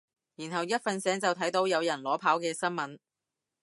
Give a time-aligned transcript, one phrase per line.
[0.35, 2.97] 然後一瞓醒就睇到有人裸跑嘅新聞